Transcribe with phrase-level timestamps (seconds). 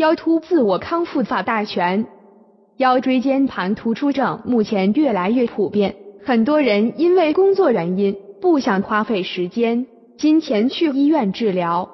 [0.00, 2.06] 腰突自我康复法大全。
[2.78, 9.86] 腰椎间盘突出症目前越来越普遍，很多人因为工作原因不想花费时间、
[10.16, 11.90] 金钱去医院治疗。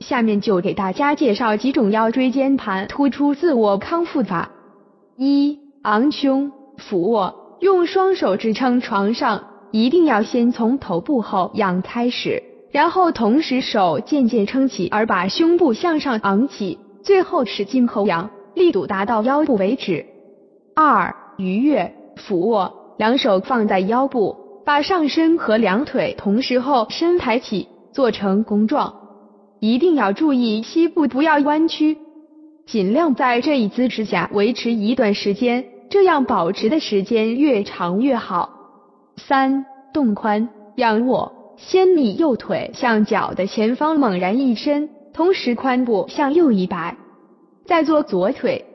[0.00, 4.50] 下面就给大家介绍几种腰椎间盘突出自我康复法。
[5.16, 12.42] 一、昂胸俯卧，用双手支撑床上，一定要先从头部后仰开始，
[12.72, 20.04] 然后同时手渐渐撑起，而把胸部向上昂起，最后使劲后仰，力度达到腰部为止。
[20.74, 28.92] 二、鱼跃俯卧，两手放在腰部，把上身和两腿同时后身抬起，做成弓状，
[29.60, 31.96] 一定要注意膝部不要弯曲。
[32.66, 38.50] 尽量在这一姿势下维持一段时间，这样保持的时间越长越好。
[39.16, 46.94] 三、动髋仰卧，先立右腿向脚的前方猛然一伸，同时髋部向右一摆，
[47.64, 48.66] 再做左腿，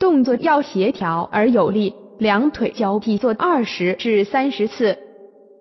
[0.00, 4.98] 动作要协调而有力，两腿交替做二十至三十次。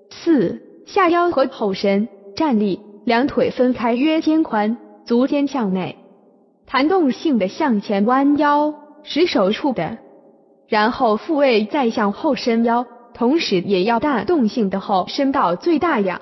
[0.09, 5.98] 四、下腰和后伸站立，两腿分开约肩宽，足尖向内。
[6.66, 10.00] 弹动性的向前弯腰，使手触的，
[10.68, 16.22] 然后复位再向后伸腰，同时也要弹动性的后伸到最大仰，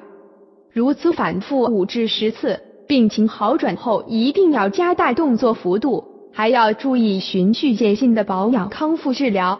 [0.73, 2.59] 如此反复五至十次。
[2.87, 9.59] 病情好转后，一定要加大动作幅度，还要注意循序渐进的保养康复治疗。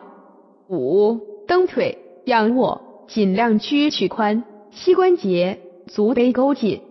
[0.69, 6.81] 五蹬腿仰卧，尽量屈曲髋，膝关节、足背勾紧。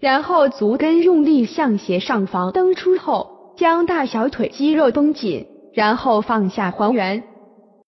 [0.00, 7.24] 然后足跟用力向斜上方蹬出后，将大小腿肌肉绷紧，然后放下还原。